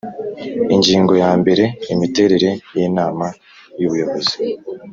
[0.75, 1.63] Ingingo ya mbere
[1.93, 3.25] Imiterere y Inama
[3.79, 4.35] y Ubuyobozi